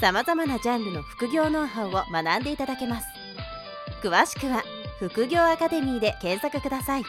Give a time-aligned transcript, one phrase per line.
[0.00, 3.08] さまざまなジャンルの副業ノウハウを学んでいただけます
[4.00, 4.62] 詳しくは
[5.00, 7.04] 副業アカデミーで検索ください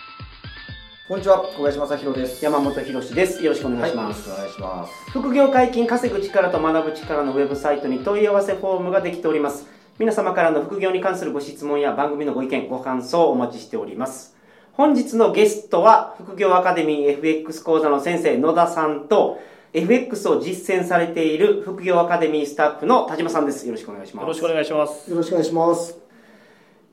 [1.08, 2.46] こんにちは、小林正弘です。
[2.46, 3.44] 山本博です。
[3.44, 4.30] よろしくお願いします。
[4.30, 5.10] はい、よろしくお願いします。
[5.10, 9.66] 副業解禁稼ぐ力と学ぶ力のウェブサイトに問い合わせフォームができております。
[9.98, 14.35] 皆様からの副業に関するご質問や番組のご意見、ご感想をお待ちしております。
[14.74, 19.40] 本日のゲストは、副業アカデミー FX 講座の先生野田さんと、
[19.73, 23.68] FX を実践されている副業アカデミースタッフの田島さんです。
[23.68, 24.23] よろしくお願いします。
[24.23, 25.12] よろしくお願いします。
[25.12, 25.98] よろしくお願いします。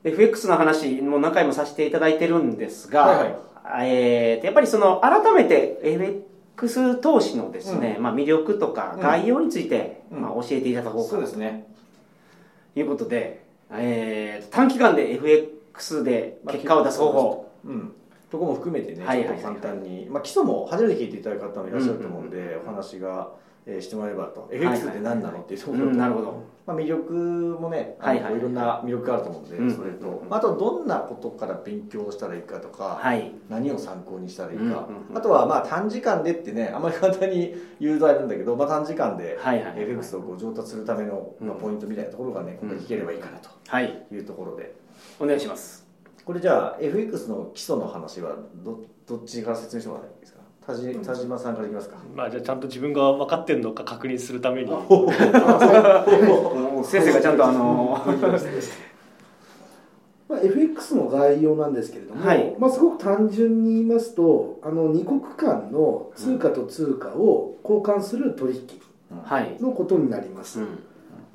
[0.03, 11.67] FX の話も何回もさせていただいてるんですが、はいはいえーとやっぱりその改めて FX 投資のですね、まあ、魅力とかうん概要について、うんまあ、教えていただこうかそうなとですね。
[12.75, 17.93] いうことで、えー短期間で FX で結果を出す方法、うん。
[18.29, 23.29] とこも含めてね、はいはいちょっと簡単に、まあ基礎も初めて聞いていただく方もいらっしゃると思うんで、お話が、
[23.65, 24.47] えーしてもらえればと。
[24.49, 25.39] FX って何なの？
[25.41, 26.43] っていうところと、うんなるほど。
[26.65, 27.13] まあ魅力
[27.59, 28.39] もね、はいはいい。
[28.41, 33.33] ろんな魅力があると思うんで、うんそれと、まああとどんなことから勉強したらいいかとか、はい。
[33.49, 34.75] 何を参考にしたらいいか、うんうん
[35.11, 35.17] うん。
[35.17, 39.37] あとはまあ短時間でってねあんまり簡単に言うとあれなんだけど、まあ、短時間で
[39.75, 44.05] FX をこう上達するための、まあ、うんポイントみたいなところがね今回聞ければいいかなとはい。
[44.11, 44.73] いうところで。
[45.19, 45.86] お願いします
[46.27, 50.39] これじゃあ FX の基礎の話はどどっちから説明してもらっていいですか？
[50.67, 54.71] 田島田島さんからいきますか、まあじゃあちゃんと自分が分かってるのか確認するために。
[56.83, 57.97] 先生がちゃんとあの
[60.27, 62.53] まあ、FX の概要なんですけれども、はい。
[62.59, 68.67] まあ、すごく単純に言いますとあの2国間の通貨と通貨を交換する取引
[69.23, 70.79] はい、のことになります、うん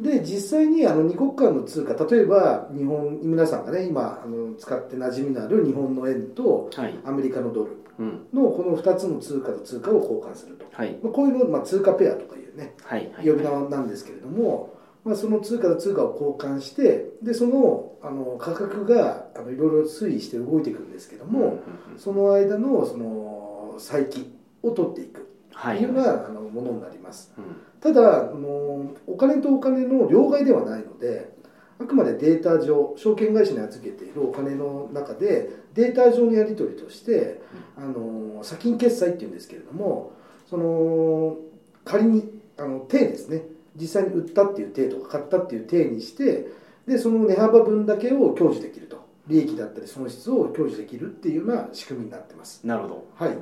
[0.00, 6.94] で実際にあの2国間の通貨例えば日本皆さんがね今あの使って馴染みのある日本の円とはい。
[7.04, 8.26] アメリカのドルうん。
[8.32, 10.98] のこの2つの通貨と通貨を交換すると、はい。
[11.02, 13.28] まあ、こういうのを、まあ、通貨ペアとかいうねはいはい。
[13.28, 21.60] 呼び名なんですけれども、まあ、その通貨と通貨を交換してでそのあの価格があのいろいろ推移して動いていくんですけども、
[21.97, 24.32] その間のその差益
[24.62, 25.31] を取っていく
[25.62, 25.78] はい。
[25.78, 27.33] うような、あのものになります。
[27.39, 27.45] うん。
[27.81, 31.33] ただあのお金とお金の両替ではないので
[31.81, 37.41] あくまでデータ上証券会社に預けているお金の中でデータ上のやり取りとして、
[37.77, 40.12] あの先金決済っていうんですけれども
[40.50, 41.37] その
[41.84, 43.43] 仮にあの定ですね。
[43.75, 46.49] 実際に売ったっていう定とか買ったっていう定にして
[46.87, 49.00] でその値幅分だけを享受できると。
[49.29, 52.67] 利益だったり損失を享受できるっていうような仕組みになってます。
[52.67, 53.06] なるほど。
[53.15, 53.31] はい。
[53.31, 53.37] で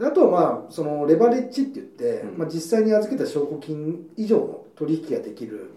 [0.00, 2.38] あとはまあそのレバレッジって言って、うん。
[2.38, 5.70] まあ、実際に預けた証拠金以上の取引ができる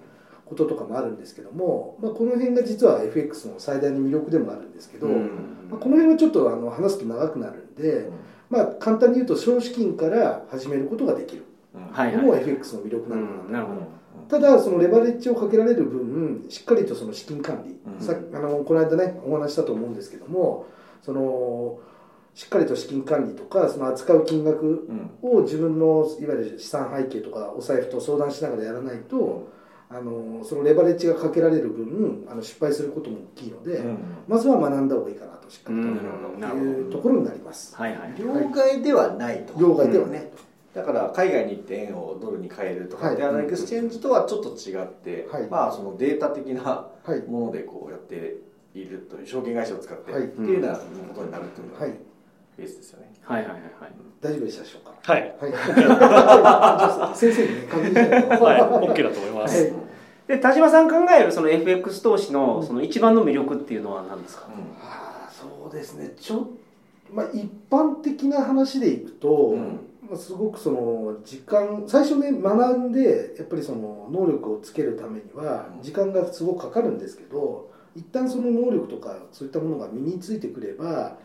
[0.45, 5.67] こととかもあるんですけども、まあ、この辺が実は FX の最大の魅力でもあるんですけど、うん。
[5.69, 8.09] まあ、この辺はちょっとあの話すと長くなるんで、
[8.49, 11.45] まあ、簡単に言うと少資金から始めることができる。
[11.93, 13.39] はいのも FX の魅力なのかな。
[13.39, 13.51] とうん。
[13.53, 14.01] なるほど。
[14.27, 18.05] ただそのレバレッジをかけられる分しっかりとその資金管理、うん。
[18.05, 20.67] さあのこの間ねお話ししたと思うんですけども
[21.01, 21.79] その
[22.33, 25.09] しっかりと資金管理とかその扱う金額うん。
[25.21, 29.49] を自分のいわゆる資産背景とかお財布と相談しながらやらないと、
[29.89, 33.97] あのそのレバレッジがかけられる分あの失敗することも大きいので、うん。
[34.27, 35.91] まずは学んだ方がいいかなとしっかりと、うん
[36.67, 37.75] いうところになります。
[37.75, 38.15] はいはい。
[38.17, 40.31] 両替ではないと、両替ではね、
[40.73, 45.47] だから海外に行って円をドルに変えるとかって、はいあのエクスチェンジとはちょっと違って、はい。
[45.49, 46.61] まあそのデータ的な
[47.03, 47.29] はい。
[47.29, 48.37] ものでこうやって
[48.73, 50.23] いるという証券会社を使って、はい。
[50.23, 50.83] っていうようなこ
[51.15, 51.93] とになるっていうのがはい
[52.61, 53.11] ベースですよね。
[53.23, 53.61] はいはいはい
[54.21, 54.93] 大丈夫でしたでしょうか？
[55.01, 55.35] はい。
[55.41, 57.17] はい。
[57.17, 58.61] 先生にね確認しないとはい。
[58.61, 59.63] OK だと思います。
[59.63, 59.73] はい。
[60.27, 64.47] で田島さん考えるその FX 投資のその一番の魅力っていうのは何ですか、
[64.81, 66.13] あーそうですね。
[66.19, 66.47] ちょ、
[67.11, 69.79] まあ、一般的な話でいくと、うん。
[70.07, 75.81] まあ、すごくその時間最初ね学んでやっぱりその能力をつけるためにはうん。
[75.81, 81.15] 時間がすごくかかるんですけど一旦その能力とかそういったものが身についてくれば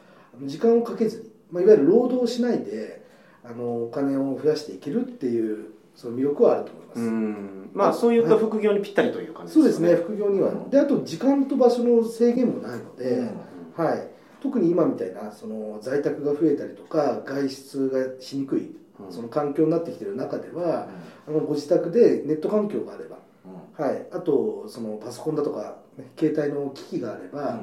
[0.42, 3.04] 時間をかけずに、まあ、いわゆる労働をしないで
[3.44, 7.00] あのお金を増やしていけるっていうその魅力はあると思います。
[7.00, 7.70] うん。
[7.72, 10.70] まあそういった副業にぴったりという感じそうですねね副業には、うん。
[10.70, 13.84] であと時間と場所の制限もないので、うん。
[13.84, 14.08] はい、
[14.42, 19.12] 特に今みたいなその在宅が増えたりとか外出がしにくいうん。
[19.12, 20.88] その環境になってきている中では、
[21.28, 23.18] あのご自宅でネット環境があれば、
[23.76, 27.60] はい、あとそのパソコンだとか、ね、携帯の機器があれば、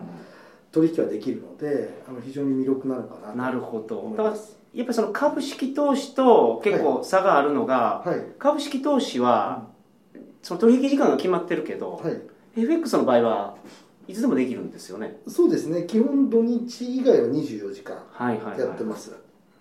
[0.73, 4.13] 取引はできるのであの非常に魅力なのかななるほど。
[4.17, 4.35] だから
[4.73, 8.19] やっぱりその株式投資と結構差があるのが、はい。
[8.39, 9.67] 株式投資は
[10.41, 12.19] その取引時間が決まってるけど、はい。
[12.59, 13.55] FX の場合は
[14.07, 15.19] いつでもできるんですよね。
[15.27, 15.83] そうですね。
[15.83, 19.11] 基本土日以外は24時間はいはいはやってます。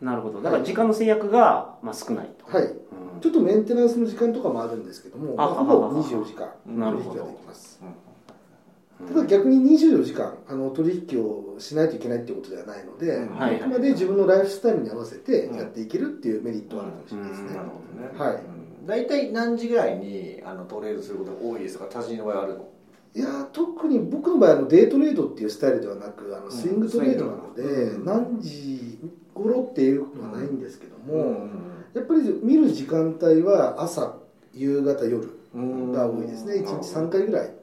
[0.00, 0.40] いなるほど。
[0.40, 2.64] だから時間の制約が、まあ、少ないと、はい。
[2.64, 2.68] う
[3.18, 3.20] ん。
[3.20, 7.80] ちょっとメンテナンスの時間とかもあるんですけども、まあ、あほぼ24時間なるほど取引ができます
[9.08, 17.54] ただ逆に24時間あの取引をしないといけないっていうことではないので、あくまで自分のライフスタイルに合わせてやっていけるっていうメリットはあるかもしれないですね、うん。
[17.54, 17.74] なるほ
[18.18, 18.32] どね。
[18.32, 18.36] はい。
[18.36, 18.38] う
[18.84, 18.86] ん。
[18.86, 21.90] 大体何時ぐらいにあのトレードすることが多いですとか？
[21.90, 22.68] 他人の場合はあるの？
[23.14, 28.04] いやー特に僕の場合あのデートレードっていうスタイルではなくあのスイングトレードなので、うん。
[28.04, 28.98] 何時
[29.34, 31.50] 頃っていうのはないんですけども、うん。
[31.94, 34.16] やっぱり見る時間帯は朝
[34.54, 36.54] 夕方夜うんが多いですね。
[36.54, 37.54] 1日3回ぐらい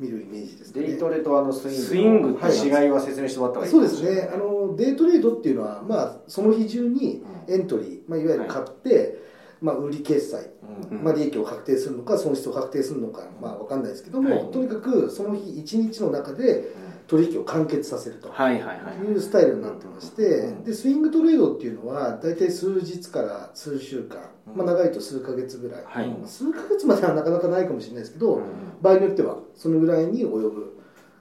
[0.00, 0.82] 見るイメージですね。
[0.82, 1.80] デイトレとあのスイング。
[1.80, 2.38] のスイング。
[2.38, 9.18] はい違いは説明してもらった方がいいそうですねあのデイトレードっていうのは、まあ、その日中にエントリー、まあ、いわゆる買って、
[9.60, 10.50] まあ、売り決済、
[10.90, 10.98] うん。
[10.98, 14.50] うんまあ、利益を確定するのか損失を確定するのか、まあ、分かんないですけども、はい。
[14.50, 16.72] とにかくその日一日の中で
[17.10, 18.62] 取引を完結させるとはい
[19.12, 20.64] うスタイルになってまして、うん。
[20.64, 24.20] でスイングトレードっていうのは大体数日から数週間、
[24.54, 25.84] まあ、長いと数ヶ月ぐらい、
[26.24, 28.42] 数ヶ月まではなかなかないかもしれないですけど、うん
[28.80, 30.76] 場合によってはそのぐらいに及ぶ。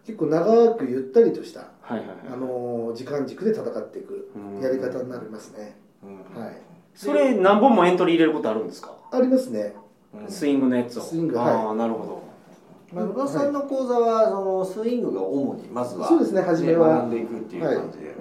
[0.05, 1.95] 結構長くゆったりとした、あ
[2.35, 4.61] のー時間軸で戦っていくうん。
[4.61, 6.41] やり方になりますね、うん。
[6.41, 6.57] はい。
[6.95, 8.95] それ何本もエントリー入れることあるんですか？
[9.11, 9.75] ありますね。
[10.13, 10.27] うん。
[10.27, 11.01] スイングのやつを。
[11.03, 12.23] スイングあはあなるほど
[12.91, 16.97] まあ、野田さんの講座はそのスイングが主にまずはそうですね初めは。
[16.97, 18.15] 学んでいくっていう感じで、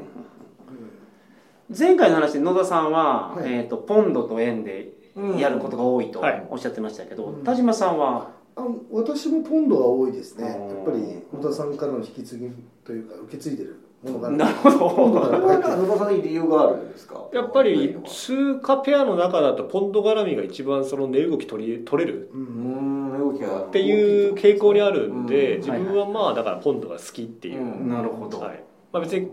[1.78, 3.52] 前回の話で野田さんは、はい。
[3.52, 4.92] えー、とポンドと円で
[5.38, 6.46] やることが多いとはい。
[6.50, 7.44] おっしゃってましたけど、うん。
[7.44, 8.30] 田島さんは？
[8.56, 10.48] あ私もポンドが多いですね。
[10.48, 10.82] やうん。
[10.82, 12.50] っぱり野田さんからの引き継ぎ
[12.84, 15.38] というか受け継いでるなるほど。
[17.32, 25.60] やっぱり通貨ペアの中だとポンド絡みが一番その値動き取り取れるううんん動きがっていう傾向にあるんで、うん。
[25.60, 27.88] 自分はまあだからポンドが好きっていう、うん。
[27.88, 28.62] なるほど、はい。
[28.92, 29.32] まあ、別に好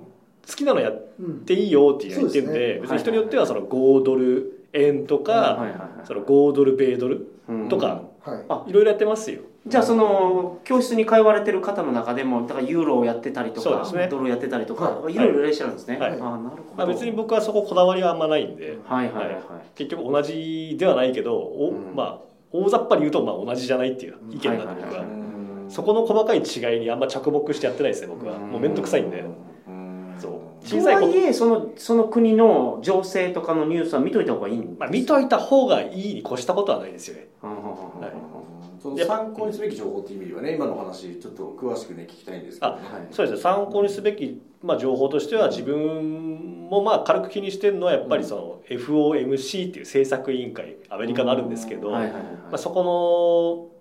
[0.56, 5.64] きなのやっうんていいよって言ってるんで別に人によってはその5ドル円とか、
[6.06, 7.70] その5ドル米ドルうん。
[7.70, 8.02] とか、
[8.68, 14.08] いろいろやってますよじゃあその教室に通われてる方の中でもだからユーロをやってたりとか、ね。
[14.08, 15.16] ドルをやってたりとか、はい。
[15.16, 16.12] ろいろいらっしゃるんですね、はい。
[16.12, 19.44] ああなるほど、まあ、別に僕はそここだわりはあんまないんで、はいはいはい、はい。
[19.74, 21.96] 結局同じではないけど、おうん。
[21.96, 24.76] まあ大雑把に言うとまあ同じじゃないっていう意見なん。
[24.76, 25.06] ではい僕は、
[25.70, 28.36] そこの細かい違いにあんま着目してやってないですね僕は。
[28.36, 28.52] うん。
[28.52, 29.24] もう面倒くさいんで。
[30.22, 37.28] と小さいことはいえそのその国の情勢とかのニュースは見といた方がいいんですまあ、見といた方がいいに越したことはないですよね。
[37.42, 37.50] は
[38.08, 38.55] い
[38.86, 42.82] その参考にすべき情報っていう意味ではね今の話ちょっと詳しくね聞きたいんですけどね。
[42.88, 43.42] はいそうですね。
[43.42, 51.96] 参考にすべき、まあ、情報としては自分もまあ軽く気にしてるのはやっぱりその FOMC っていう政策委員会アメリカのあるんですけど、
[52.58, 53.72] そこ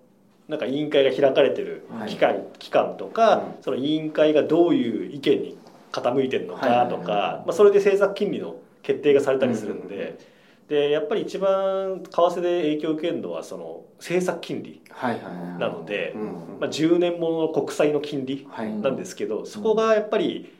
[0.49, 3.63] のなんか委員会が開かれてる機関,、機関とか、うん。
[3.63, 5.57] その委員会がどういう意見に
[5.91, 10.17] 傾いてるのはいはいはいかとか、まあ、それで政策金利の決定がされたりするんで,、
[10.67, 15.59] でやっぱり一番為替で影響を受けるのはその政策金利はいはいはい。
[15.59, 16.15] なので、
[16.59, 18.73] まあ、10年ものの国債の金利はい。
[18.73, 20.51] なんですけどそこがやっぱり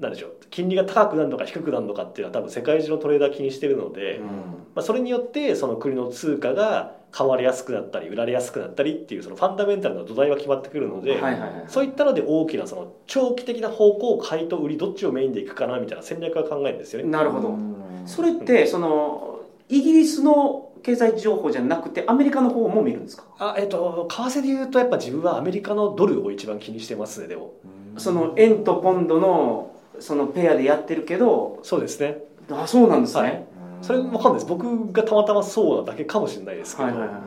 [0.00, 4.26] なんでしょう金利が高くなるのか低くなるのかっていうのは多分世界中のトレーダー気にしてるので、うん。
[4.26, 4.32] ま
[4.76, 17.08] あ、それによってその国の通貨が買われやすくなったり売られやすくなったりっていうそのファンダメンタルな土台は決まってくるので、はいはいはいそういったので大きなその長期的な方向を買いと売りどっちをメインでいくかなみたいな戦略は考えるんですよね。
[17.08, 17.48] なるほど。
[17.48, 18.02] うん。
[18.04, 19.35] それってその
[19.68, 23.24] イギリスの経済情報じゃなくてアメリカの方も見るんですか？
[23.38, 27.54] あえっと為替で言うとやっぱ自分はアメリカのドルを一番気にしてますねでも。
[27.98, 32.18] その円とポンドのそのペアでやってるけどそうですね。
[32.50, 33.46] あそうなんですね、はい。
[33.82, 34.46] それ分かんないです。
[34.46, 37.18] 僕がたまたまそうなだけかもしれないですけど、はいはいはい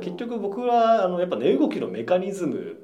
[0.00, 2.76] 結局僕はあのやっぱ値動きのメカニズムうん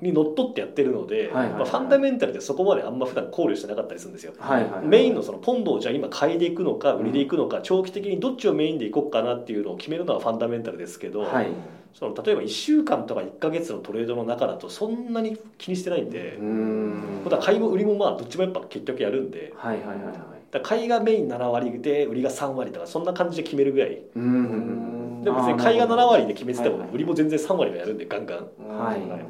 [0.00, 1.52] にのっとってやってるので、はいはいはい。
[1.52, 4.32] まあ、ファンダメンタルでそこまであんま普段考慮してなかったりするんですよ。
[4.38, 4.86] はいはいはい。
[4.86, 11.48] メインのそのポンドをじゃあ今買いでいくのか売りでいくのか長期的にどっちをメインでいこうかなっていうのを決めるのはファンダメンタルですけど、はい。
[11.94, 17.24] その例えば1週間とか1か月のトレードの中だとそんなに気にしてないんで、うん。
[17.28, 20.62] だ買いも売りもまあどっちもやっぱ結局やるんではいはいはいはい。
[20.62, 24.02] 買いがメイン7割で売りが3割とかそんな感じで決めるぐらい。
[24.16, 24.30] うんうん
[24.94, 28.38] うんでも別に買いが7割で決めてても売りも全然3割はやるんでガンガン。
[28.68, 29.00] はい。
[29.00, 29.20] はい。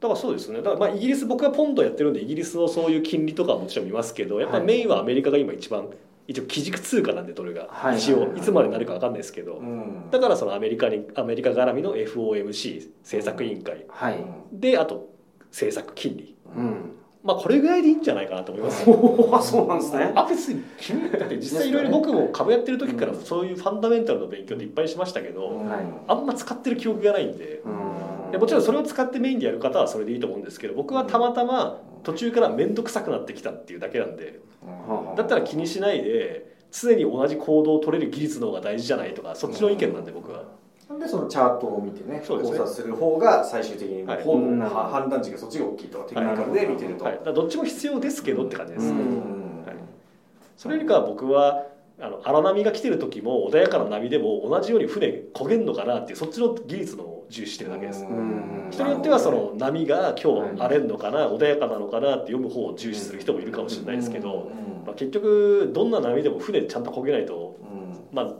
[0.00, 0.58] だからそうですね。
[0.58, 5.88] だからまあイギリス僕はポンドやってるんでイギリスのそういう金利とかはもちろん見ますけどやっぱりメインはアメリカが今一番
[6.26, 7.98] 一応基軸通貨なんでドルが、はい。
[7.98, 10.10] 一応いつまでになるか分かんないですけど、うん。
[10.10, 13.84] だからそのアメリカにアメリカ絡みの FOMC 政策委員会。
[13.88, 14.24] はい。
[14.52, 15.10] であと
[15.50, 16.36] 政策金利。
[16.56, 16.90] うん
[17.24, 18.88] まあこれぐらいでいいんじゃないかなと思います。
[18.88, 18.92] お
[19.34, 20.12] おそうなんですね。
[20.14, 25.56] あ別に君だって実際いろいろ僕も株やってる時からそういうファンダメンタルの勉強でいっぱいしましたけど、はい。
[26.06, 28.30] あんま使ってる記憶がないんでうん。
[28.30, 34.40] でもちろんそれを使ってメインでやる方はそれでいいと思うんですけど僕はたまたま途中から面倒くさくなってきたっていうだけなんで
[35.16, 40.42] だったら気にしないで常に同じ行動を取れる技術の方が大事じゃないとかそっちの意見なんで僕は
[40.98, 42.58] でそのチャートを見てねそうですね。
[42.58, 44.24] 考察する方が最終的にはい。
[44.24, 48.90] 判断値がそっちが大きいとかテクニカルで見てると、はい、だからどっちも必要ですけどって感じです、うん。
[48.90, 49.76] うんはい。
[50.56, 51.66] それよりかは僕は
[52.00, 58.68] あの荒波が来てる時も穏やかな波でも同じように船焦げんのかなっていうそっちの技術のを重視してるだけです、ん。
[58.70, 64.50] 人によってはその波が今日荒れんのかな穏やかなのかなって読む方を重視する人もいるかもしれないですけど、
[64.84, 67.56] まあ、結局どんな波でも船ちゃんと焦げないと
[68.12, 68.32] まあ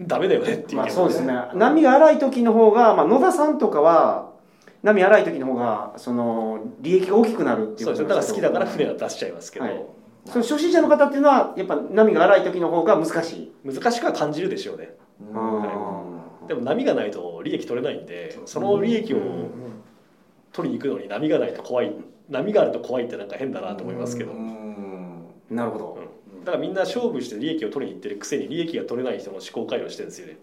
[0.00, 1.34] ダメだよねっていうまあそうですね。
[1.54, 4.30] 波が荒い時の方が、まあ、野田さんとかは
[4.82, 8.08] 波荒い時の方がその利益が大きくなるっていうそうですね。
[8.08, 9.84] だから好きだから船は出しちゃいますけど、はい。
[10.26, 13.52] その初心者の方っていうのはやっぱ波が荒い時の方が難しい。
[13.64, 14.90] 難しくは感じるでしょうね。
[16.46, 19.18] でも波がないと利益取れないんでその利益を
[20.52, 21.92] 取りに行くのに波がないと怖い
[22.30, 24.32] 波があると怖いってなんか変だなと思いますけど、
[25.50, 25.98] なるほど、
[26.48, 30.38] だからみんな勝負して利益を取りに行ってるくせに利益が取れない人の思考回路してるんですよね。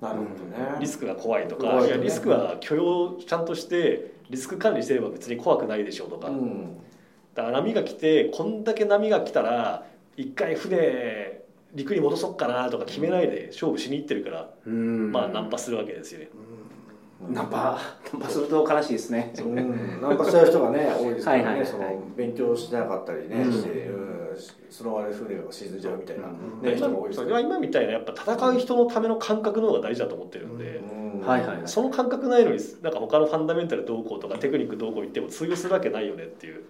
[0.00, 0.78] なるほどね。
[0.78, 1.80] リスクが怖いとか。
[1.80, 6.76] ねいやリスクは許容ちゃんとしてリスク管理してれば別に怖くないでしょうとか、うん。
[7.34, 9.84] だから波が来てこんだけ波が来たら
[10.16, 11.42] 一回船
[11.74, 15.10] 陸に戻そっかなとか決めないで勝負しに行ってるから、うん。
[15.10, 16.28] まあナンパするわけですよね、
[17.28, 17.80] ナンパ。
[18.12, 19.34] ナンパすると悲しいですね。
[19.36, 20.00] うん。
[20.00, 21.68] ナンパしちゃう人がね多いですからね、はいはい
[22.16, 23.52] 勉強しなかったりね、うん。
[23.52, 24.07] して、うん
[24.70, 26.62] そのまま船が沈んじゃうみたいな、うん。
[26.62, 31.20] ね、今人が多いですそう今みたいなやっぱ戦う人のための感覚の方が大事だと思ってるんで、うん。
[31.20, 36.62] はいはいその感覚ないのになんか他のファンダメンタルどうこうとかテクニックどうこう言っても通用するわけないよねっていう。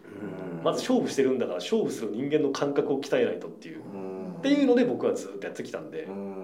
[0.65, 3.83] まず勝負してるんだから勝負する人間の感覚を鍛えないとっていう。
[3.95, 4.35] うん。
[4.39, 6.05] っていうので僕はずっとやってきたんで。
[6.05, 6.35] うん。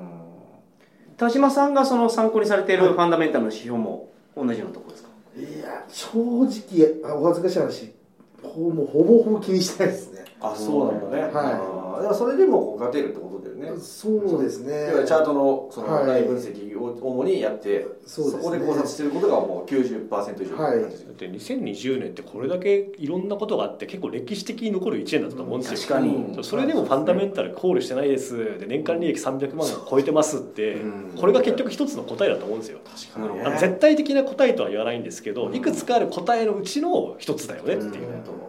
[1.16, 7.94] 田島さんがその参考にされているファンダメンタルの指標も同じようなところですか、いや正直あお恥ずかしい話。
[8.42, 12.14] ほもうほぼほぼ気にしてないですねあそうなんだね、はい。
[12.14, 13.80] それでも勝てるってことだよね。
[13.80, 14.90] そうですね。
[15.06, 16.06] チャートのそのはい。
[16.06, 18.42] 大分析を主にやって、そうですね。
[18.42, 26.38] こで考察してることがもう90%以上って感じですだって2020年ってこれだけいろんなことがあって結構歴史的に残る1年だったと思うんですよ、確かに。
[26.42, 28.58] それでもファンダメンタル考慮してないです。
[28.58, 30.74] で年間利益300万超えてますって。
[30.74, 31.12] うん。
[31.18, 32.80] これが結局一つの答えだと思うんですよ。
[32.84, 33.58] 確かにね。
[33.58, 37.90] 絶対的な答えとは言わないんですけどいくつかある答えのうちの一つだよねっていう。
[37.92, 38.00] だか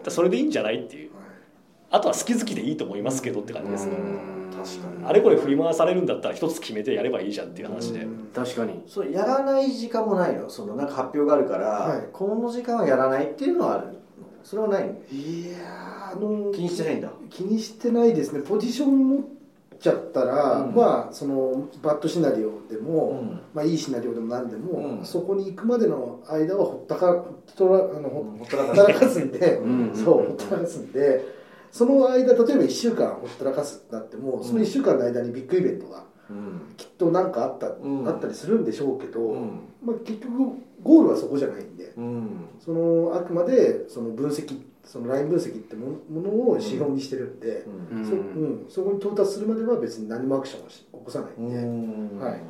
[0.06, 1.10] らそれでいいんじゃないっていう
[1.96, 3.86] あとは好き好きでいいと思いますけどって感じです。
[3.86, 3.94] ね
[4.52, 5.06] 確かに。
[5.06, 8.06] あれこれ振り回されるんだったら一つ決めてやればいいじゃんっていう話で。
[8.34, 8.84] 確かに。
[8.86, 10.50] それやらない時間もないの。
[10.50, 12.08] そのなんか発表があるから、はい。
[12.12, 13.88] この時間はやらないっていうのはある。
[13.88, 13.94] の
[14.44, 14.94] それはないの。
[15.10, 17.10] いやーあの気にしてないんだ。
[17.30, 18.42] 気にしてないですね。
[18.42, 19.22] ポジション持っ
[19.80, 20.76] ちゃったら、うん。
[20.76, 23.40] まあそのバッドシナリオでも、うん。
[23.54, 25.06] まあいいシナリオでも何でも、うん。
[25.06, 29.92] そこに行くまでの間はほったかほったらあのほほったらかほったらかすんで、うん。
[29.96, 31.35] そうほったらかすんで
[31.72, 36.74] その間例えば1週間ほったらかすってなってもその1週間の間にビッグイベントがうん。
[36.78, 38.08] きっと何かあった,、ん。
[38.08, 39.60] あったりするんでしょうけど、うん。
[39.84, 40.54] まあ、結局
[40.84, 42.30] ゴールはそこじゃないんでうん。
[42.60, 48.06] そのあくまでその分析そのライン分析ってもものを指標にしてるんで、うん。
[48.06, 52.20] そうん、そこに到達するまでは別に何もアクションをし起こさないんで、ん。
[52.20, 52.42] はい。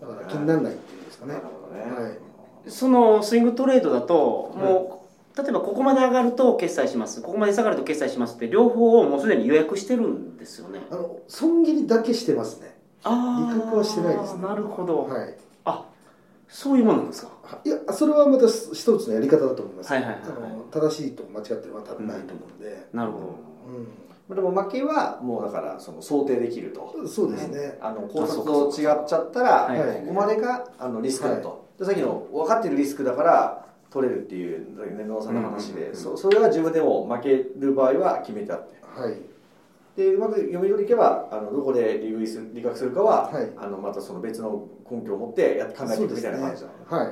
[0.00, 1.34] だから気にならないっていうんですかね。
[1.34, 2.18] なるほどね、はい。
[2.66, 4.14] そのスイングトレードだと
[4.56, 4.97] もう、
[5.38, 7.22] 例えばここまで上がると決済します。
[7.22, 10.80] ここまで下がると決済しますって両方をもうすでに予約してるんですよね。
[10.90, 12.76] あの損切りだけしてますね。
[13.04, 14.42] あ利確はしてないですね。
[14.42, 15.36] なるほど、はい。
[15.64, 15.84] あ
[16.48, 17.60] そういうものなんですか？
[17.64, 20.30] いやそれはまた一つのやり方だと思います、はいはいはいはい。
[20.30, 23.36] あの正しいと間違ってるのは多分ないと思うんで、なるほ
[24.28, 24.34] うん。
[24.34, 27.06] でも負けはもうだからその想定できると。
[27.06, 38.76] そうですね、あの考察と違っちゃったらはいはいここまでがあのリスクだと、でさっきの分かってるリスクだから取れるっていうね野田さんの話で、うんそそれは自分でも負ける場合は決めてあって。
[38.82, 39.16] はい。
[39.96, 43.50] でうまく読み取りいけばあのどこで理解する理覚するかは、はい。
[43.56, 47.06] あのまたその別の根拠を持ってや考えていくみたいな感じだ、はい。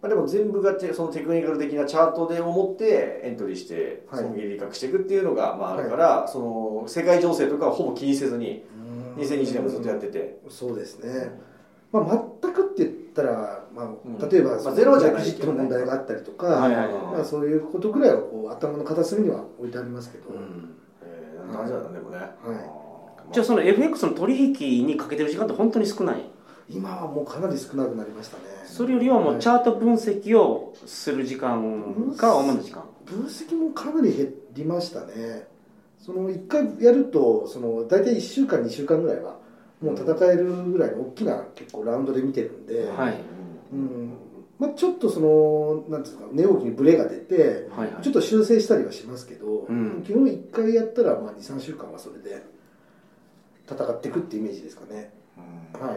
[0.00, 4.22] まあ、でも全部がてそのテクニカル的なチャートで思ってエントリーしてはい。
[4.22, 8.64] 損切り理覚していくっていうのがまああるから、その世界情勢とかはほぼ気にせずに
[9.16, 11.30] 2020年もずっとやってて、そうですね、
[11.92, 14.28] まあ、全くって言ったら、まあうん。
[14.28, 20.30] 例えば、まあそのゼロじゃないエクジットの問題があったりとか、はいはいまあ、そういうことぐらいはこう頭の片隅には置いてありますけど、
[21.02, 22.82] えー、なんじゃなんでもね、は
[23.32, 26.22] じゃあその FX の取引にかけてる時間って本当に少ない？
[26.68, 28.42] 今はもうかなり少なくなりましたね。
[28.66, 35.46] それよりはもうチャート分析をする時間が主な時間分析もかなり減りましたね。
[35.98, 39.36] その1回やるとその大体1週間2週間ぐらいは
[39.80, 43.14] もう戦えるぐらいの大きな結構ラウンドで見てるんで、はい
[43.72, 44.12] うん。
[44.58, 48.02] まあ、ちょっとそのなんていうんですか値動きにブレが出てはいはい。
[48.02, 50.02] ちょっと修正したりはしますけど、うん。
[50.06, 52.44] 基本1回やったらまあ23週間はそれで
[53.68, 55.12] 戦っていくってイメージですかね、
[55.72, 55.96] は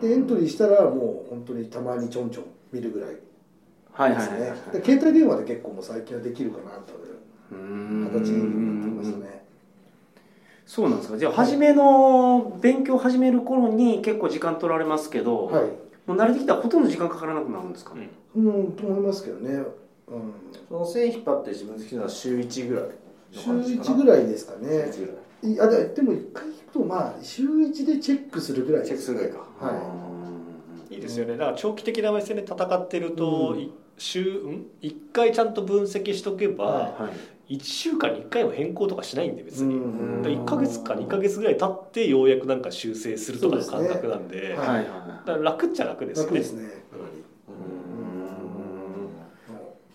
[0.00, 3.16] い、でエントリーしたらもう本当にたまにちょんちょん見るぐらい
[3.92, 9.44] はいですね、携帯電話で結構もう最近はできるかなという形になってきましたね。
[10.64, 17.94] そうなんですかじゃあ初めの勉強始める頃に結構時間取られますけど、はいもう慣れてきたらほとんど時間かからなくなるんですか？
[17.94, 19.64] ね、うんと思いますけどね、うん、
[20.68, 22.90] その線引っ張って自分で好きなのは週1ぐらいの
[23.32, 23.90] 週感じかな。
[23.90, 24.90] 1ぐらいですかね。
[24.92, 25.52] 週1ぐらい。
[25.52, 29.38] いやででも1回行くとまあ週1でチェックするぐらいチェックするぐらいか。
[29.60, 29.72] は
[30.90, 30.94] い。
[30.94, 31.36] いいですよね。
[31.36, 37.12] だから長期的な目線で戦ってると、い週ん？1回ちゃんと分析しとけば、はい
[37.50, 44.50] 1週間に1回も変更とかしないんで別に、うんだから1か月か2か月ぐらい経ってようやくなんか修正するとかの感覚なんで。
[44.50, 44.86] ねはい
[45.42, 46.38] 楽っちゃ楽ですよね。
[46.38, 46.68] 楽ですね。
[46.90, 47.09] かなり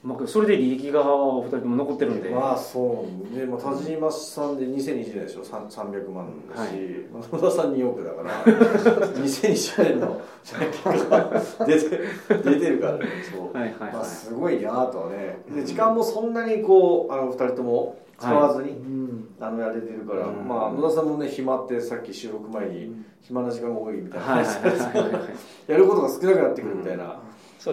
[0.06, 5.42] まあ、それで利益がお二人とも残ってるんで、まあそうで、まあ、田島さんで2020年でしょ。
[5.42, 6.70] 3 300万だし、はい。
[7.12, 8.44] まあ野田さん2億だから。
[9.18, 12.00] 2020年の結果が出て
[12.44, 13.06] 出てるからね。
[13.34, 13.94] そう、はいはいはい。
[13.94, 15.40] まあ、すごいなとはね。
[15.56, 19.28] で時間もそんなにこうあの2人とも使わずに、うん。
[19.40, 20.48] あのやれてるから、うん。
[20.48, 24.26] まあ野田さんもね暇ってさっき収録前に暇な時間が多いみたいな。
[24.28, 24.46] はい
[25.68, 27.18] やることが少なくなってくるみたいな、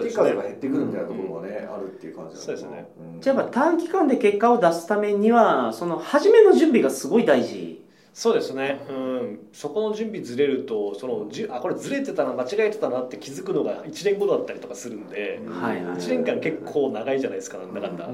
[0.01, 2.87] 手数が減ってくるみたいなところがね、あるっていう感じなのかなそうですね。
[3.15, 3.21] うん。
[3.21, 7.83] じゃあやっぱ短期間で結果を出すためにはその初めの準備がすごい大事。
[8.13, 18.07] そうですね、うん、そこの準備ずれるとそのじゅあこれずれてたな間違えてたなって気づくのが1年後だったりとかするんで、はいはい1年間結構長いじゃないですかなんだかんだ、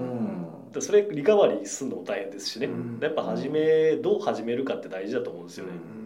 [0.74, 3.00] でそれリカバリーするのも大変ですしね、うん。
[3.01, 5.99] やっぱ始めどう始めるかって大事だと思うんですよね、うんうんうん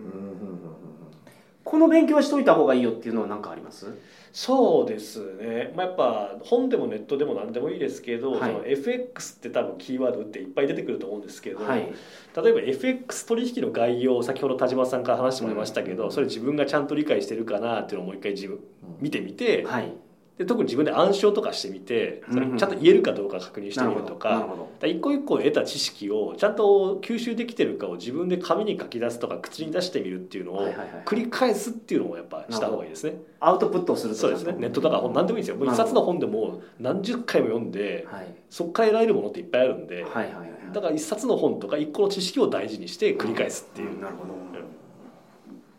[1.73, 3.87] この勉強はしといた方がいいよっていうのは何かあります？
[4.31, 8.39] そうですね、まあ、やっぱ本でもネットでも何でもいいですけど、はい。
[8.41, 11.91] その FX って多分キーワードっていっぱい出てくると思うんですけど、はい。
[12.35, 18.59] 例えば FX 取引の概要先ほど田島さんから話してもらいましたけど、それ自分がちゃんと理解してるかなっていうのをもう一回自分
[18.99, 19.91] 見てみて、はい
[20.37, 24.39] で特に自分で暗唱とかしてみてそれうんうんちゃんと言えるかどうか確認してみるとか。
[24.39, 33.15] ほどだから一個一個得た知識をちゃんと吸収できてるかを自分で紙に書き出すとか口に出してみるっていうのをはいはいはい繰り返すっていうのもやっぱした方がいいですね。
[33.39, 34.55] アウトプットをするとそうですね。
[34.57, 35.57] ネットとか本何でもいいですよ。
[35.57, 43.99] もう一冊の本でも何十回も読んではいそこから得られるものっていっぱいあるんで、はいはいはいだから一冊の本とか一個の知識を大事にして繰り返すっていう。
[44.01, 44.43] なるほどうん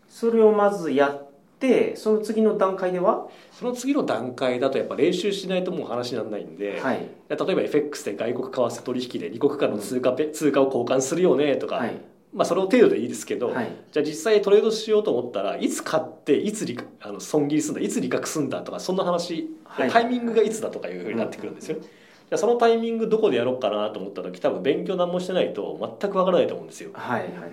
[0.07, 3.27] それをまずやってその次の段階では？
[3.51, 7.07] その次の段階だとやっぱ練習しないともう話にならないんで、はい。
[7.29, 11.97] 例えば FX で外国為替取引で2国間の通貨ペ通貨を交換するよねとか、はい。
[12.33, 13.71] まあその程度でいいですけど、はい。
[13.91, 19.89] じゃあ実際トレードしようと思ったらいつ買っていつ利あの損切りするんだいつ利確するんだとかそんな話、はい。
[19.89, 26.89] タイミングがいつだとかいうふうになってくるんですよ、じゃあそのタイミングどこでやろうかなと思った時多分勉強何もしてないと全くわからないと思うんですよ。
[26.93, 27.51] はいはいはい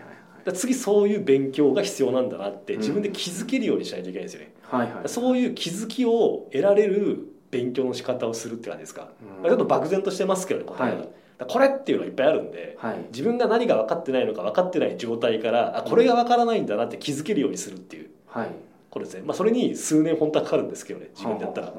[0.50, 5.08] 次そういう勉強が必要なんだなって自分で気づけるようにしないといけないんですよね、はいはい。
[5.08, 9.42] そういう気づきを得られる勉強の仕方をするって感じですか、うん。
[9.42, 11.08] まあちょっと漠然としてますけどね答えが、はい。
[11.46, 12.96] これっていうのがいっぱいあるんではい。
[13.12, 18.48] 自分が何が分かってないのか分かってない状態からあこれが分からないんだなって気づけるようにするっていうはい。
[18.90, 21.72] これですね、まあ、それに数年本当はかかるんですけどね自分でやったら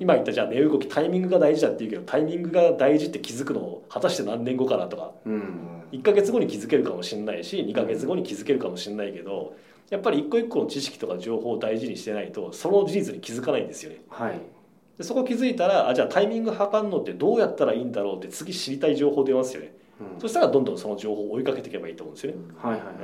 [0.00, 5.12] 今言ったじゃあ値動きタイミングが大事だって言うけどタイミングが大事って気づくのを果たして何年後かなとか。
[5.24, 5.82] うん。
[5.92, 9.54] 1ヶ月後に気づけるかもしれないし2ヶ月後に気づけるかもしれないけど
[9.88, 14.02] やっぱり一個一個の知識とか情報を大事にしてないとその事実に気づかないんですよね。
[14.10, 14.40] はい。
[14.98, 19.72] でそこ気づいたらあじゃあタイミング測るのってどうやったらいいんだろうって次知りたい情報出ますよね。
[20.14, 20.20] うん。
[20.20, 22.38] そしたらどんどんその情報を追いかけていけばいいと思うんですよね。
[22.58, 22.94] はいはいはい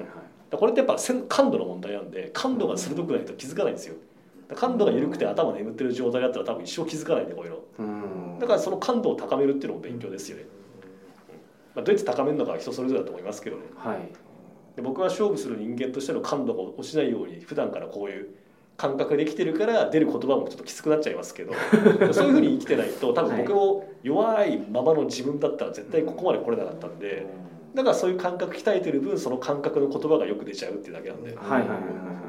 [0.57, 0.97] これってやっぱ
[1.29, 3.95] 感度の問題なんで感度が鋭くないと気づかないんですよ。
[3.95, 4.14] だから
[4.55, 7.59] 感度が緩くて頭眠ってる状態だったら多分一生気づかないんでこういうの。
[7.79, 7.83] う
[8.37, 8.39] ん。
[8.39, 10.45] だからその感度を高めるっていうのも勉強ですよね、
[11.75, 13.63] まあ、どうやって高めるのかは人それぞれだと思いますけどね。
[13.77, 13.99] はい。
[14.77, 18.29] で僕は勝負する人間としての感度が落ちないように普段からこういう
[18.77, 21.53] 感覚できてるから出る言葉もちょっときつくなっちゃいますけど
[22.13, 27.25] そういうふうに生きてないと多分僕も弱いままの自分だったら絶対ここまで来れなかったんで
[27.75, 31.37] だからそういう感覚鍛えてる分その感覚の言葉がよく出ちゃうっていうだけなんで。
[31.37, 31.79] はいはいはいは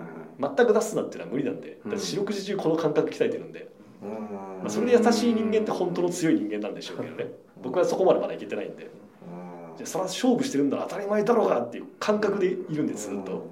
[0.02, 0.05] い
[0.40, 3.70] 全く出すなっていうのは無理なんで四六時中この感覚鍛えてるんで、
[4.04, 4.10] うん。
[4.10, 7.28] まあ、それで優しい人間って本当の強い人間なんでしょうけどね。
[7.62, 8.90] 僕はそこまでまだいけてないんで。
[9.78, 13.48] じゃあそれは勝負してるんだ当たり前だろうがっていう感覚でいるんでずっと。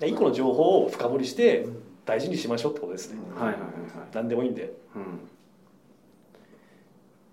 [0.00, 1.66] 一個の情報を深掘りして
[2.04, 3.68] 大事にしましょうってことですね、はいはいはいはい。
[4.12, 4.72] 何でもいいんで。
[4.94, 5.20] うん。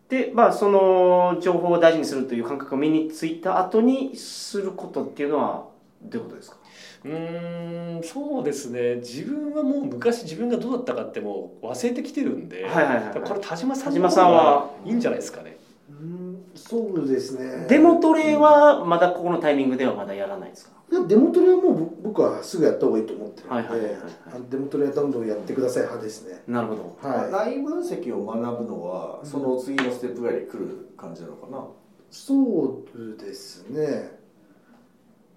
[0.10, 5.67] でまあその情報を大事にするという感覚が身についた後にすることっていうのは
[6.04, 6.58] どういうことですか？
[7.03, 8.95] うーんそうですね。
[8.95, 13.05] 自分はもう昔自分がどうだったかってもう忘れてきてるんで、はいはいはい。
[13.05, 15.57] はいこれ田島さん田島さんはいいんじゃないですかね。
[15.89, 17.65] うんそうですね。
[17.67, 20.71] デモトレはまだここのタイミングではまだやらないですか？
[20.91, 24.03] いやデモトレはもう僕僕はすぐやった方がいいと思ってるので、はいはいはいはい。
[24.49, 26.43] デモトレはどんどんやってください派ですね。
[26.47, 27.09] なるほど。
[27.09, 27.31] はい。
[27.31, 31.65] ライン分析を学ぶのはその次のステップぐらいに来る感じなのかな、
[32.09, 34.19] そうですね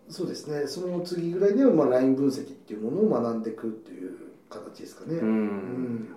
[0.08, 0.66] そうですね。
[0.66, 4.16] その次ぐらいには、まあ、ライン分析っていうものを学んでいくっていう
[4.50, 5.16] 形ですかね。
[5.16, 5.46] ううん。
[5.46, 6.16] ん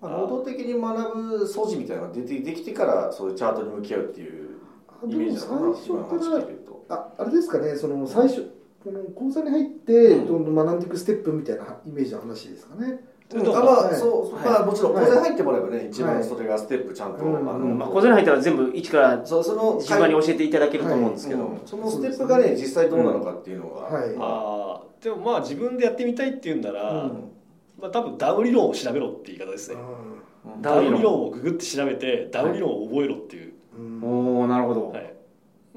[0.00, 6.16] まあ、能動的に学ぶ素地みたいなのが出てできてからそういうチャートに向き合うっていうイあでもメージなのか
[6.88, 7.76] なああれですかね。
[7.76, 8.50] その最初
[8.82, 13.00] この講座に入ってどんどん学んでいくステップみたいなイメージの話ですかね
[13.34, 13.94] うんまあはい。
[13.94, 15.04] そう、はいまあもちろんはい。
[15.04, 16.14] 講座に入ってもらえばね、一はい。
[16.14, 24.14] 番それがステップちゃんと、うんあの、まあ、小銭入ったら全部一からそうその順番に教えていただけると思うんですけど、うんそのステップがね実際どうなのかっていうのが、はい。
[24.18, 27.30] ああでもまあ自分でやってみたいっていうんなら、うん。
[27.80, 29.76] まあ、多分ダウ理論を調べろって言い方ですね、
[30.46, 30.62] うん。
[30.62, 30.94] ダウ理論。
[30.94, 34.02] ダウ理論をググって調べてダウ理論を覚えろっていう、うん。
[34.02, 35.14] おおなるほど、はい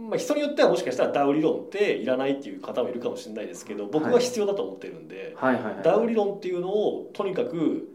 [0.10, 5.84] まあ、人によってはもしかしたらダウ理論っていらないっていう方もいるかもしれないですけど僕は必要だと思ってるんで、はいはいはい。
[5.84, 7.88] ダウ理論っていうのをとにかく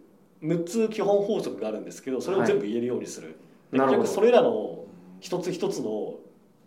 [0.42, 3.36] 6つ基本法則があるんですけどそれを全部言えるようにする、
[3.72, 4.02] でなるほど。
[4.02, 4.84] 結局それらの
[5.20, 6.14] 一つ一つの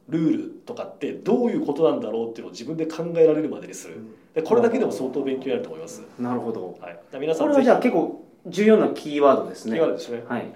[0.09, 3.97] ルールとかってどういうことなんだろうっていうのを自分で考えられるまでにする。
[4.33, 10.23] でこれだけでも相当勉強になると思います、なるほどはい、皆さこれはじゃあ結構重要なキーワードですキねーワードですね。
[10.27, 10.51] はい。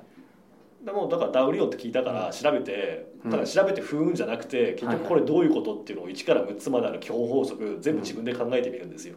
[0.84, 9.16] でもだからダウ理論って聞いたから調べてうんだ調べてふーんじゃなくて結局これどういうことっていうのを1から6つまである基本法則全部自分で考えてみるんですよ、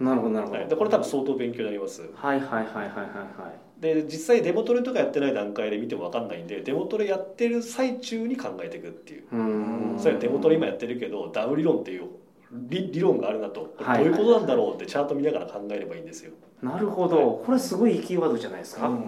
[0.00, 2.02] なるほどなるほど、はい、でこれ多分相当勉強になります。
[2.14, 3.80] はいはいはいはいはいはい。
[3.80, 9.24] で実際デモトレとかやってない段階で見ても分かんないんでデモトレやってる最中に考えていくっていう。
[9.30, 9.98] うーん。
[9.98, 12.08] それはデモトレ今やってるけどダウ理論っていう
[12.52, 13.74] 理理論があるなと。
[13.78, 16.32] こはいれどういうことなんだろうってチャート見ながら考えればいいんですよ。
[16.62, 17.42] なるほど。
[17.44, 19.02] これすごいいいキーワードじゃないですか、うん。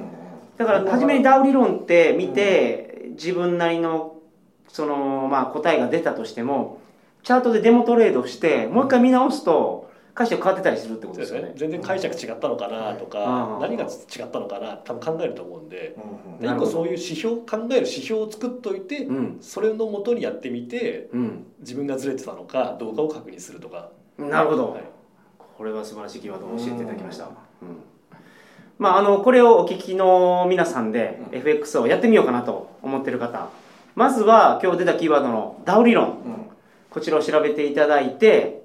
[0.59, 4.17] だから初めにダウ理論って見て、自分なりの
[4.68, 6.81] その、まあ、答えが出たとしても
[7.22, 11.52] チャートでデモトレードしてもう一回見直すと歌詞が変わってたりするってことですよね。
[11.54, 15.94] 全然解釈違ったのかなとか、はい何が違ったのかな多分考えると思うんで。
[15.96, 16.40] うん。
[16.40, 19.38] で一個そういう指標考える指標を作っといて、うん。
[19.40, 21.46] それのもとにやってみてうん。
[21.61, 24.83] 自分がずれてたのかどうかを確認するとか、なるほど、はい。
[25.57, 27.31] これは素晴らしいキーワードを教えていただきました、うん。
[28.78, 33.48] まあ、あのこれをお聞きの皆さんで FX をやってみようかなと思ってる方
[33.99, 36.07] まずは今日出たキーワードのダウ理論。
[36.07, 36.15] うん。
[36.89, 38.63] こちらを調べていただいて、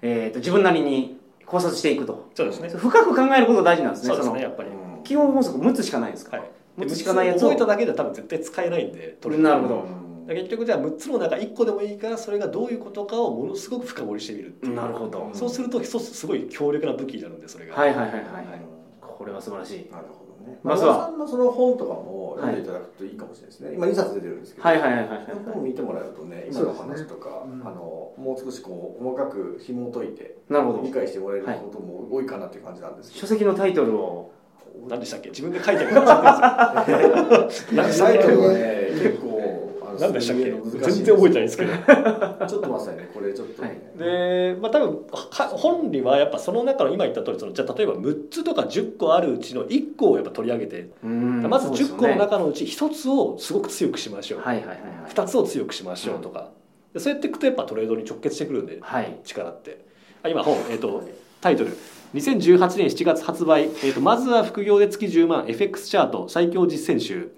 [0.00, 2.30] えー、と自分なりに考察していくと。
[2.34, 2.70] そうですね。
[2.70, 6.46] 深く考えることが大事なんですねそうですねやっぱり、うん基本法則6つしかないんですか、はい。
[6.78, 7.50] 6でつしかないやつを。
[7.50, 9.84] 覚えただけでは多分絶対使えないんでなるほど。
[10.28, 10.34] うん。
[10.34, 14.74] 結局じゃあ6つの中1個でもいいからそれがどういうことかをものすごく深掘りしてみるっていう。
[14.74, 15.30] なるほど。
[15.34, 18.72] そうすると一つすごい強力な武器になるんでそれが、はいはいはいはい、うん
[19.22, 19.90] これは素晴らしい。
[19.92, 20.58] なるほどね。
[20.62, 20.98] まずは。
[20.98, 23.72] まさんのその本とかも読んでいただくといいかもしれないですね。
[23.74, 27.60] 今2冊出てるんですけど、はいはいはいはい本見てもらえるとね、今の話とか、そうですね。
[27.60, 30.82] うんあのもう少しこう細かく紐解いてなるほど。
[30.82, 33.28] 理解してもらえることも多いかなっていう感じなんですけ書ど。
[33.28, 34.30] 籍のタイトルを。
[34.88, 35.28] 何でしたっけ？
[35.30, 37.82] 自分で書いてくださってるんですよ。
[37.92, 39.31] サイトルはね結構
[40.02, 40.52] 何でしたっけ？
[40.80, 41.72] 全然覚えてないんですけど。
[41.78, 43.10] ちょっと待ってくださいね。
[43.14, 43.62] これちょっと。
[43.62, 43.92] ね。
[43.96, 44.98] でまあ多分
[45.30, 55.12] か本にはやっぱその中の今言った通りそのじゃあ例えば6つとか10個あるうちの1個をやっぱ取り上げてまず10個の中のうち1つをすごく強くしましょう、はいはいはいはい。
[55.12, 56.50] 2つを強くしましょうとか、
[56.92, 59.16] でそうやっていくとやっぱトレードに直結してくるんではい。
[59.24, 59.78] 力って。
[60.22, 61.02] あ今本、えー、と
[61.40, 61.70] タイトル。
[62.14, 65.44] 2018年7月発売、えーと「まずは副業で月10万。
[65.48, 66.28] FX チャート。
[66.28, 67.32] 最強実践集」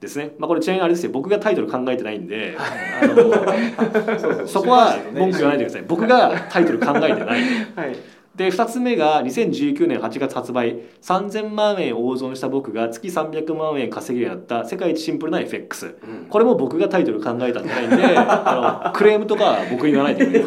[0.00, 1.12] ですね、まあ、これちなみにあれですよ。
[1.12, 5.82] 僕がタイトル考えてないんであのそこは文句言わないでください。
[5.82, 7.42] 僕がタイトル考えてない。
[7.76, 7.96] はい。
[8.34, 10.78] で2つ目が2019年8月発売。
[11.02, 16.26] 3000万円を大損した僕が月300万円稼げるようになった世界一シンプルな FX うん。
[16.30, 20.42] これも僕がタイトル考えたんじゃないんで あのクレームとかは僕に言わないでくれ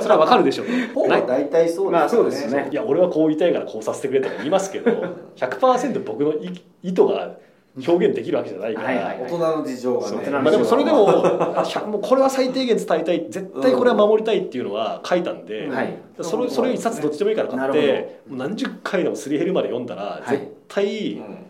[0.00, 2.68] それはわかるでしょ本は大体そうまあそうですよね。
[2.72, 4.90] いや俺はこう言いたいからこうさせてくれとか言いますけど
[5.36, 7.36] 100%僕の意意図が
[7.76, 10.30] 表現できるわけじゃないから、はいはい大人の事情がね。
[10.30, 11.06] まあ、でもそれでも
[11.62, 13.26] 100もうこれは最低限伝えたい。
[13.30, 15.94] 絶対これは守りたいっていうのは書いたんで、はい。
[16.20, 21.46] それそれを一冊どっちでもいいから買っなてもう何十回でもすり減るまで読んだらはい絶対うん。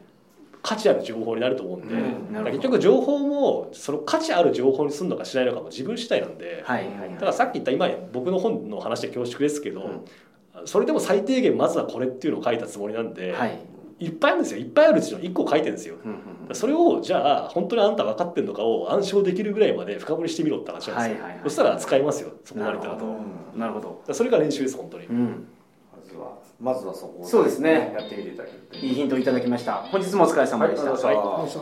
[0.62, 2.00] 価値ある情報になると思うんで、うん。
[2.02, 2.50] だからなるほど。
[2.50, 7.14] 結局情報もその価値ある情報にするのかしないのかも自分次第なんで、はいはい。
[7.14, 10.66] だからさっき言った今僕の本の話で恐縮ですけど、うん。
[10.66, 13.58] それでも最低限まずはこれっていうのを書いたつもりなんで、はい
[14.00, 14.60] い、っぱいあるんですよ。
[14.60, 15.96] いっぱいあるうちの1個書いてるんですよ。
[16.04, 16.54] うんうんうん。
[16.54, 21.40] それをじゃあ本当にあんた分かってんのかを暗唱できるぐらいまで深掘りしてみろって話なんですよ、はいはいはい。
[21.44, 23.04] そしたら使いますよそこまでいったらと。
[23.04, 25.48] なるほだかなるほど、らそれが練習です本当に、うん、
[25.92, 27.94] まずはまずはそこをそうですね。
[27.96, 29.74] やってみていただけるといいヒントいただきました。
[29.74, 31.44] 本日もお疲れ様でした、はいありがとうござい。
[31.44, 31.60] ました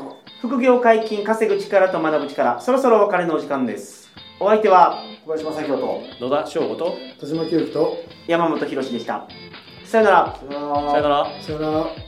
[0.49, 4.09] 副業解禁稼ぐ力と学ぶ力そろそろお別れのお時間です。
[4.41, 7.97] お相手は小林正宏と野田翔吾と田島清樹と
[8.27, 9.29] 山本博史でした。
[9.85, 10.37] さよなら。
[10.39, 11.43] さよなら。
[11.43, 12.08] さよなら